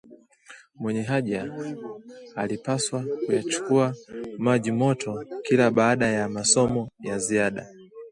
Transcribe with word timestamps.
Mwenye 0.75 1.01
haja 1.01 1.53
alipaswa 2.35 3.05
kuyachukua 3.25 3.95
maji 4.37 4.71
moto 4.71 5.25
kila 5.43 5.71
baada 5.71 6.07
ya 6.07 6.29
masomo 6.29 6.89
ya 6.99 7.17
ziada 7.19 7.67